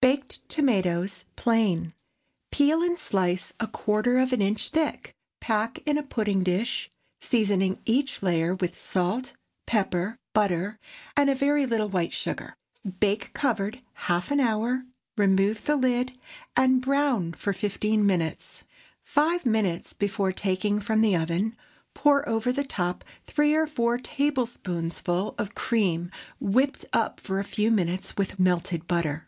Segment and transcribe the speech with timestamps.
[0.00, 1.92] BAKED TOMATOES (Plain.)
[2.52, 5.12] Peel and slice a quarter of an inch thick.
[5.40, 6.88] Pack in a pudding dish,
[7.20, 9.32] seasoning each layer with salt,
[9.66, 10.78] pepper, butter,
[11.16, 12.54] and a very little white sugar.
[13.00, 14.84] Bake covered half an hour,
[15.16, 16.16] remove the lid,
[16.56, 18.64] and brown for fifteen minutes.
[19.02, 21.54] Five minutes before taking from the oven,
[21.94, 26.10] pour over the top three or four tablespoonfuls of cream
[26.40, 29.24] whipped up for a few minutes with melted butter.